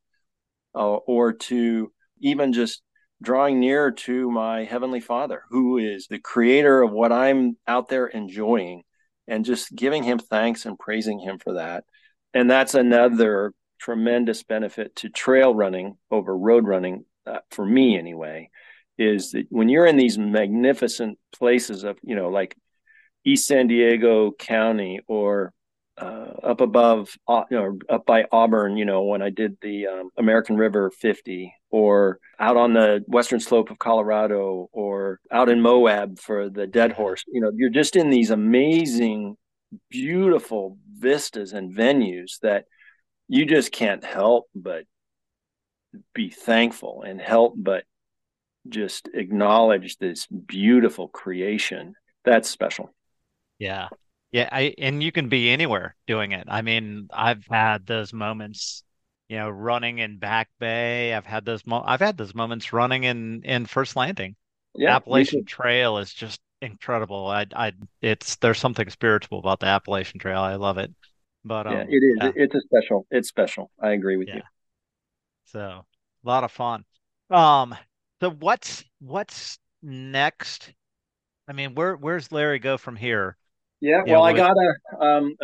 [0.75, 2.83] uh, or to even just
[3.23, 8.07] drawing near to my Heavenly Father, who is the creator of what I'm out there
[8.07, 8.83] enjoying,
[9.29, 11.85] and just giving Him thanks and praising Him for that.
[12.35, 18.51] And that's another tremendous benefit to trail running over road running uh, for me anyway,
[18.99, 22.57] is that when you're in these magnificent places of, you know, like
[23.25, 25.53] East San Diego County or
[26.01, 29.87] uh, up above, uh, you know, up by Auburn, you know, when I did the
[29.87, 35.61] um, American River 50, or out on the western slope of Colorado, or out in
[35.61, 39.37] Moab for the Dead Horse, you know, you're just in these amazing,
[39.91, 42.65] beautiful vistas and venues that
[43.29, 44.85] you just can't help but
[46.15, 47.85] be thankful and help but
[48.69, 51.95] just acknowledge this beautiful creation.
[52.25, 52.95] That's special.
[53.59, 53.89] Yeah.
[54.33, 56.45] Yeah, I and you can be anywhere doing it.
[56.49, 58.85] I mean, I've had those moments,
[59.29, 61.15] you know, running in Back Bay.
[61.15, 64.37] I've had those mo- I've had those moments running in in First Landing.
[64.77, 67.27] Yeah, Appalachian Trail is just incredible.
[67.27, 70.41] I I it's there's something spiritual about the Appalachian Trail.
[70.41, 70.95] I love it.
[71.45, 72.19] But um, yeah, it is.
[72.21, 72.31] Yeah.
[72.37, 73.07] It's a special.
[73.11, 73.71] It's special.
[73.81, 74.37] I agree with yeah.
[74.37, 74.43] you.
[75.47, 75.85] So a
[76.29, 76.85] lot of fun.
[77.31, 77.75] Um,
[78.21, 80.73] so what's what's next?
[81.49, 83.37] I mean, where where's Larry go from here?
[83.81, 85.35] Yeah, well, I gotta, um,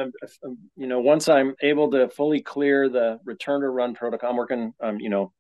[0.77, 4.75] you know, once I'm able to fully clear the return to run protocol, I'm working,
[4.81, 5.33] um, you know,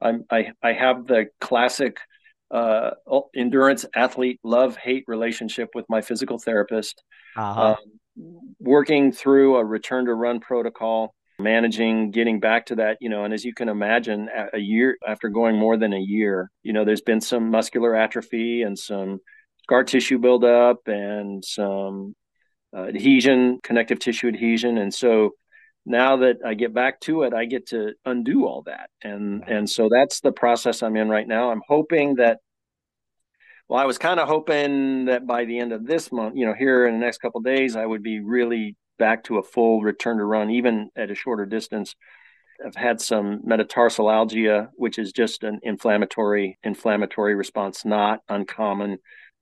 [0.00, 1.98] I'm I I have the classic
[2.50, 2.90] uh,
[3.36, 7.02] endurance athlete love hate relationship with my physical therapist,
[7.36, 7.76] uh-huh.
[7.76, 7.76] um,
[8.58, 13.32] working through a return to run protocol managing getting back to that you know and
[13.32, 17.00] as you can imagine a year after going more than a year you know there's
[17.00, 19.20] been some muscular atrophy and some
[19.62, 22.16] scar tissue buildup and some
[22.76, 24.78] uh, adhesion connective tissue adhesion.
[24.78, 25.32] And so
[25.86, 28.90] now that i get back to it i get to undo all that.
[29.02, 31.50] And and so that's the process i'm in right now.
[31.50, 32.38] I'm hoping that
[33.68, 36.54] well i was kind of hoping that by the end of this month you know
[36.54, 40.18] here in the next couple days i would be really back to a full return
[40.18, 41.94] to run, even at a shorter distance.
[42.64, 48.98] I've had some metatarsalalgia, which is just an inflammatory inflammatory response, not uncommon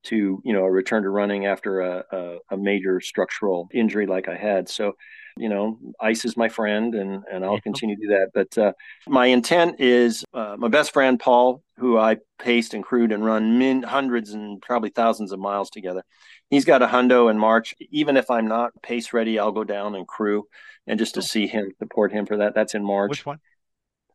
[0.06, 4.28] to you know a return to running after a, a, a major structural injury like
[4.28, 4.68] I had.
[4.68, 4.94] So
[5.38, 8.30] you know, ice is my friend, and and I'll continue to do that.
[8.32, 8.72] But uh,
[9.06, 13.58] my intent is uh, my best friend Paul, who I paced and crewed and run
[13.58, 16.02] min- hundreds and probably thousands of miles together.
[16.48, 17.74] He's got a hundo in March.
[17.90, 20.44] Even if I'm not pace ready, I'll go down and crew,
[20.86, 22.54] and just to see him, support him for that.
[22.54, 23.10] That's in March.
[23.10, 23.38] Which one?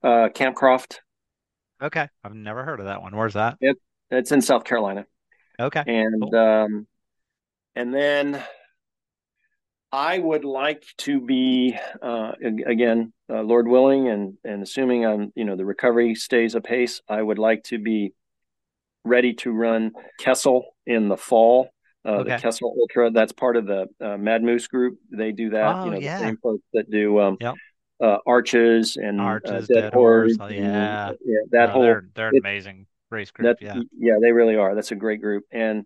[0.03, 1.01] Uh, Campcroft.
[1.81, 3.15] Okay, I've never heard of that one.
[3.15, 3.57] Where's that?
[3.61, 3.77] It,
[4.09, 5.05] it's in South Carolina.
[5.61, 6.35] Okay, and cool.
[6.35, 6.87] um,
[7.75, 8.43] and then
[9.91, 15.45] I would like to be uh, again, uh, Lord willing, and and assuming I'm you
[15.45, 18.13] know the recovery stays apace, I would like to be
[19.03, 21.69] ready to run Kessel in the fall.
[22.03, 22.31] Uh, okay.
[22.31, 24.97] The Kessel Ultra, that's part of the uh, Mad Moose group.
[25.11, 25.75] They do that.
[25.75, 26.17] Oh, you know, yeah.
[26.17, 27.55] the same folks that do um, yep.
[28.01, 30.35] Uh, Arches and uh, Arches, Dead, Dead Horse.
[30.35, 30.51] Horse.
[30.51, 33.57] Oh, yeah, and, yeah, that no, whole they're, they're it, amazing race group.
[33.61, 34.75] Yeah, yeah, they really are.
[34.75, 35.85] That's a great group, and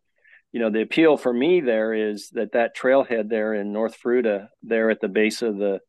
[0.52, 4.48] you know, the appeal for me there is that that trailhead there in North Fruita,
[4.64, 5.80] there at the base of the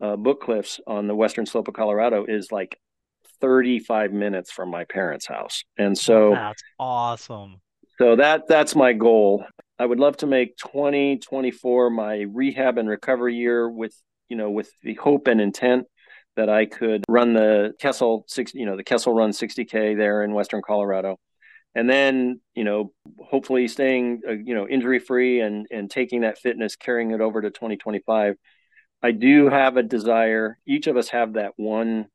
[0.00, 2.78] uh, Book Cliffs on the western slope of Colorado, is like
[3.40, 7.60] 35 minutes from my parents' house, and so that's awesome.
[7.98, 9.44] So that that's my goal.
[9.78, 13.94] I would love to make 2024 my rehab and recovery year with
[14.28, 15.86] you know with the hope and intent
[16.36, 20.32] that I could run the Kessel six you know the Kessel Run 60k there in
[20.32, 21.18] western Colorado.
[21.74, 26.38] And then you know hopefully staying uh, you know injury free and and taking that
[26.38, 28.36] fitness carrying it over to 2025
[29.02, 30.58] i do have a desire.
[30.66, 32.06] Each of us have that one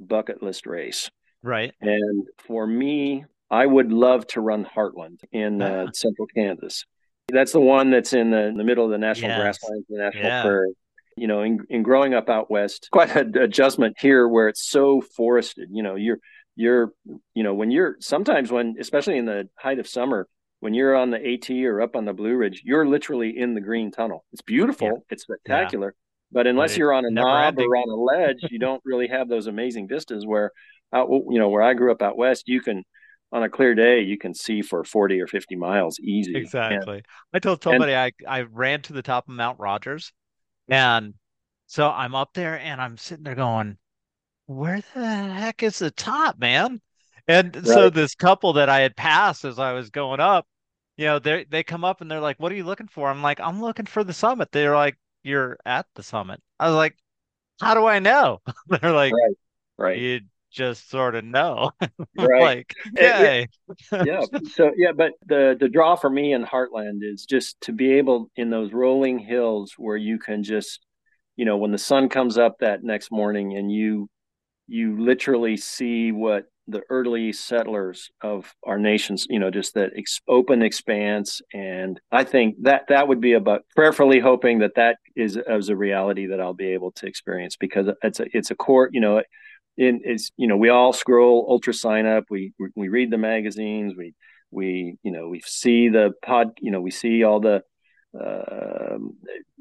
[0.00, 1.10] bucket list race.
[1.42, 1.72] Right.
[1.80, 6.84] And for me i would love to run heartland in uh, central kansas.
[7.28, 9.40] That's the one that's in the, in the middle of the national yes.
[9.40, 10.42] grasslands the national yeah.
[10.42, 10.74] prairie
[11.16, 15.00] you know in, in growing up out west quite an adjustment here where it's so
[15.00, 16.18] forested you know you're
[16.56, 16.92] you're
[17.34, 20.28] you know when you're sometimes when especially in the height of summer
[20.64, 23.60] when you're on the AT or up on the Blue Ridge, you're literally in the
[23.60, 24.24] green tunnel.
[24.32, 24.98] It's beautiful, yeah.
[25.10, 26.32] it's spectacular, yeah.
[26.32, 29.28] but unless but you're on a knob or on a ledge, you don't really have
[29.28, 30.24] those amazing vistas.
[30.24, 30.52] Where
[30.90, 32.82] out, you know, where I grew up out west, you can
[33.30, 36.34] on a clear day you can see for 40 or 50 miles easy.
[36.34, 36.96] Exactly.
[36.96, 40.14] And, I told somebody and, I I ran to the top of Mount Rogers,
[40.68, 41.14] and
[41.66, 43.78] so I'm up there and I'm sitting there going,
[44.46, 46.80] where the heck is the top, man?
[47.26, 47.66] And right.
[47.66, 50.46] so this couple that I had passed as I was going up,
[50.96, 53.22] you know, they they come up and they're like, "What are you looking for?" I'm
[53.22, 56.96] like, "I'm looking for the summit." They're like, "You're at the summit." I was like,
[57.60, 59.36] "How do I know?" they're like, "Right,
[59.78, 60.20] right." You
[60.54, 61.70] just sort of know,
[62.16, 62.40] right?
[62.40, 63.48] like, okay,
[63.92, 64.20] yeah.
[64.52, 68.30] So yeah, but the the draw for me in Heartland is just to be able
[68.36, 70.80] in those rolling hills where you can just,
[71.36, 74.08] you know, when the sun comes up that next morning and you
[74.66, 80.20] you literally see what the early settlers of our nations, you know, just that ex-
[80.26, 81.42] open expanse.
[81.52, 85.76] And I think that that would be about prayerfully hoping that that is as a
[85.76, 89.22] reality that I'll be able to experience because it's a, it's a core, you know,
[89.76, 92.24] in it's, you know, we all scroll UltraSignup.
[92.30, 93.94] We, we read the magazines.
[93.96, 94.14] We,
[94.50, 97.62] we, you know, we see the pod, you know, we see all the,
[98.18, 98.98] uh,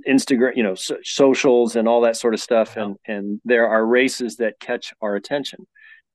[0.08, 2.76] Instagram, you know, so, socials and all that sort of stuff.
[2.78, 5.66] And and there are races that catch our attention.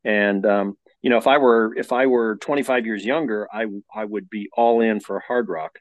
[0.05, 4.05] And um, you know, if I were if I were 25 years younger, I I
[4.05, 5.77] would be all in for Hardrock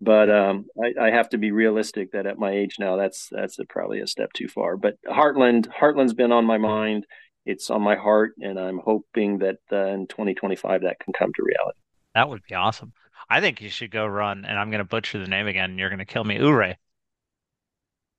[0.00, 3.58] But um, I, I, have to be realistic that at my age now, that's that's
[3.58, 4.76] a, probably a step too far.
[4.76, 7.06] But Heartland, Heartland's been on my mind.
[7.44, 11.42] It's on my heart, and I'm hoping that uh, in 2025 that can come to
[11.42, 11.78] reality.
[12.14, 12.92] That would be awesome.
[13.28, 15.70] I think you should go run, and I'm going to butcher the name again.
[15.70, 16.76] And you're going to kill me, Ouray.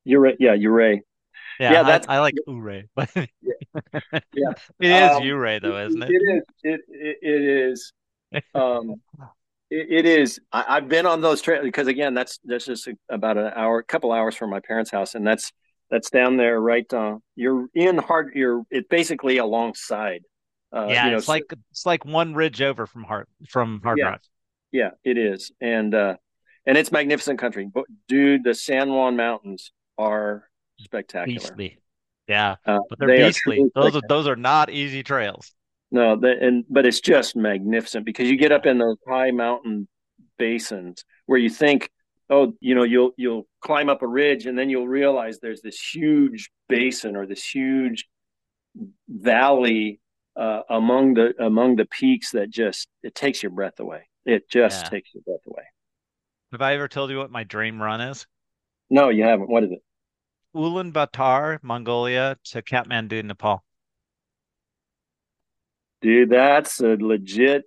[0.08, 1.02] Ouray, yeah, Ouray.
[1.60, 3.24] Yeah, yeah that's I, I like Ouray, but yeah,
[4.34, 4.54] yeah.
[4.80, 6.10] it is um, Ouray though, isn't it?
[6.10, 6.44] It is.
[6.64, 7.94] It it, it is.
[8.56, 8.96] Um,
[9.70, 10.40] it, it is.
[10.52, 13.84] I, have been on those trails because again, that's that's just about an hour, a
[13.84, 15.54] couple hours from my parents' house, and that's
[15.94, 16.92] that's down there, right?
[16.92, 18.32] Uh, you're in hard.
[18.34, 20.24] You're it basically alongside.
[20.76, 24.00] Uh, yeah, you know, it's like it's like one ridge over from Hard from Hard
[24.00, 24.22] yeah, Rock.
[24.72, 26.16] Yeah, it is, and uh,
[26.66, 27.70] and it's magnificent country.
[27.72, 31.40] But dude, the San Juan Mountains are spectacular.
[31.40, 31.78] Beastly.
[32.28, 33.70] Yeah, uh, but they're they beastly.
[33.76, 35.54] Are those are those are not easy trails.
[35.92, 39.88] No, the, and but it's just magnificent because you get up in those high mountain
[40.40, 41.92] basins where you think,
[42.30, 45.80] oh, you know, you'll you'll climb up a ridge and then you'll realize there's this
[45.80, 48.08] huge basin or this huge
[49.08, 50.00] valley
[50.36, 54.08] uh, among the among the peaks that just it takes your breath away.
[54.26, 54.90] It just yeah.
[54.90, 55.64] takes your breath away.
[56.52, 58.26] Have I ever told you what my dream run is?
[58.90, 59.50] No, you haven't.
[59.50, 59.80] What is it?
[60.56, 63.64] Ulaanbaatar, Mongolia to Kathmandu, Nepal.
[66.02, 67.64] Dude, that's a legit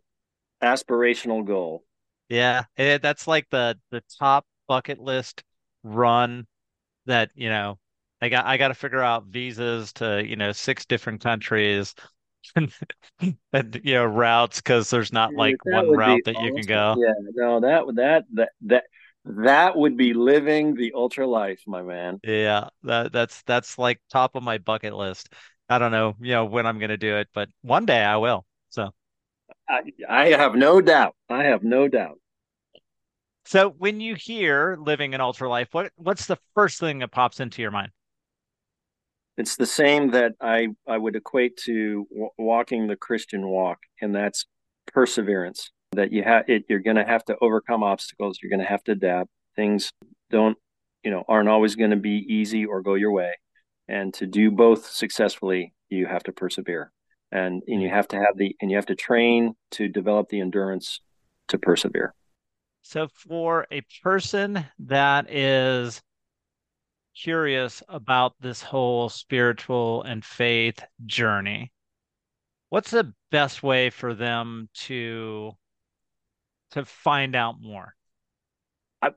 [0.63, 1.85] aspirational goal.
[2.29, 5.45] Yeah, it, that's like the the top bucket list
[5.83, 6.47] run
[7.07, 7.79] that, you know,
[8.23, 11.95] I got I got to figure out visas to, you know, six different countries
[12.57, 16.99] and, you know, routes because there's not like that one route that you can go.
[17.01, 18.85] Yeah, no, that would that that that
[19.25, 22.21] that would be living the ultra life, my man.
[22.23, 25.29] Yeah, that that's that's like top of my bucket list.
[25.69, 28.47] I don't know, you know, when I'm gonna do it, but one day I will.
[28.71, 28.93] So,
[29.69, 31.15] I, I have no doubt.
[31.29, 32.19] I have no doubt.
[33.45, 37.41] so when you hear living an ultra life, what what's the first thing that pops
[37.41, 37.91] into your mind?
[39.37, 44.15] It's the same that I I would equate to w- walking the Christian walk, and
[44.15, 44.47] that's
[44.93, 45.71] perseverance.
[45.93, 48.39] That you have it, you're going to have to overcome obstacles.
[48.43, 49.31] You're going to have to adapt.
[49.55, 49.93] Things
[50.31, 50.57] don't,
[51.05, 53.33] you know, aren't always going to be easy or go your way.
[53.89, 56.93] And to do both successfully, you have to persevere,
[57.33, 60.41] and and you have to have the and you have to train to develop the
[60.41, 61.01] endurance
[61.49, 62.15] to persevere.
[62.83, 66.01] So for a person that is
[67.21, 71.73] curious about this whole spiritual and faith journey,
[72.69, 75.53] what's the best way for them to
[76.73, 77.95] to find out more?
[79.03, 79.11] I,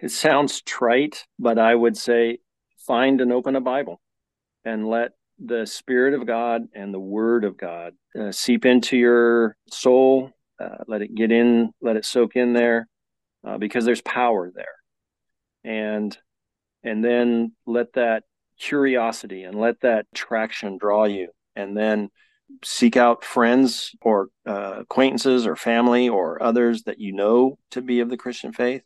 [0.00, 2.38] it sounds trite, but I would say
[2.86, 4.00] find and open a Bible
[4.64, 9.56] and let the Spirit of God and the Word of God uh, seep into your
[9.70, 10.30] soul.
[10.58, 12.88] Uh, let it get in, let it soak in there,
[13.46, 14.64] uh, because there's power there.
[15.64, 16.16] And
[16.82, 18.22] and then let that
[18.58, 22.08] curiosity and let that traction draw you, and then
[22.64, 28.00] seek out friends or uh, acquaintances or family or others that you know to be
[28.00, 28.82] of the Christian faith.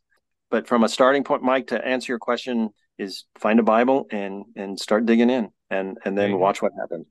[0.50, 4.44] But from a starting point, Mike, to answer your question, is find a Bible and
[4.56, 7.06] and start digging in, and and then watch what happens.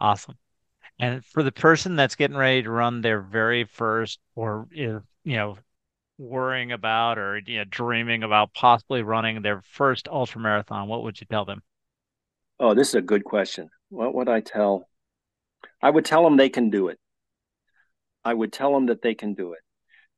[0.00, 0.36] Awesome.
[0.98, 5.36] And for the person that's getting ready to run their very first or is, you
[5.36, 5.58] know,
[6.18, 11.20] worrying about or you know, dreaming about possibly running their first ultra marathon, what would
[11.20, 11.62] you tell them?
[12.60, 13.70] Oh, this is a good question.
[13.88, 14.88] What would I tell?
[15.80, 16.98] I would tell them they can do it.
[18.24, 19.60] I would tell them that they can do it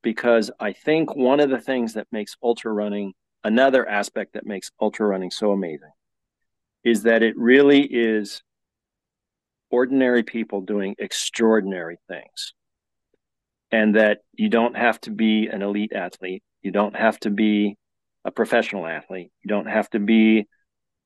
[0.03, 4.71] because I think one of the things that makes ultra running, another aspect that makes
[4.81, 5.93] ultra running so amazing,
[6.85, 8.43] is that it really is
[9.71, 12.55] ordinary people doing extraordinary things.
[13.73, 16.45] And that you don't have to be an elite athlete.
[16.63, 17.77] You don't have to be
[18.25, 19.33] a professional athlete.
[19.43, 20.47] You don't have to be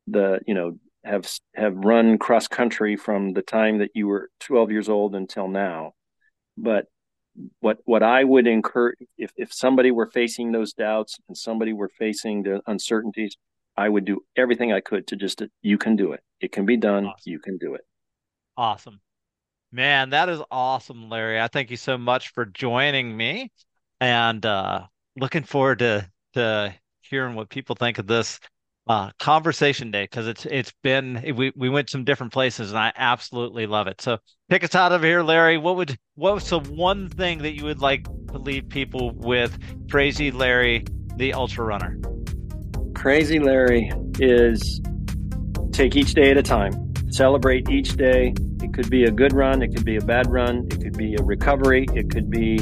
[0.06, 4.70] the, you know, have have run cross country from the time that you were 12
[4.70, 5.92] years old until now.
[6.58, 6.86] But
[7.60, 11.88] what what I would encourage if if somebody were facing those doubts and somebody were
[11.88, 13.36] facing the uncertainties,
[13.78, 16.20] I would do everything I could to just you can do it.
[16.40, 17.06] It can be done.
[17.06, 17.30] Awesome.
[17.32, 17.82] You can do it.
[18.56, 19.00] Awesome.
[19.70, 21.40] Man, that is awesome, Larry.
[21.40, 23.52] I thank you so much for joining me
[24.00, 24.82] and uh
[25.16, 28.40] looking forward to to hearing what people think of this
[28.88, 32.92] uh conversation day because it's it's been we we went some different places and I
[32.96, 34.00] absolutely love it.
[34.00, 34.18] So
[34.48, 35.56] pick us out of here, Larry.
[35.56, 38.02] What would what was the one thing that you would like
[38.32, 39.56] to leave people with
[39.88, 42.00] Crazy Larry, the ultra runner?
[42.98, 44.80] Crazy Larry is
[45.70, 46.92] take each day at a time.
[47.12, 48.34] Celebrate each day.
[48.60, 51.14] It could be a good run, it could be a bad run, it could be
[51.14, 52.58] a recovery, it could be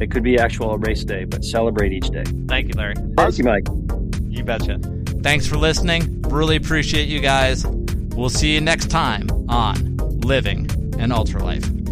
[0.00, 2.24] it could be actual race day, but celebrate each day.
[2.48, 2.94] Thank you, Larry.
[3.16, 3.66] Thank you, Mike.
[4.22, 4.78] You betcha.
[5.22, 6.22] Thanks for listening.
[6.22, 7.66] Really appreciate you guys.
[7.66, 10.68] We'll see you next time on Living
[10.98, 11.83] an Ultra Life.